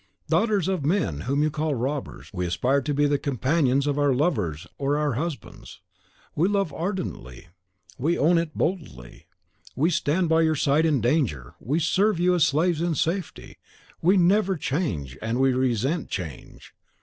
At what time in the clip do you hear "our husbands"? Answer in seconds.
4.97-5.79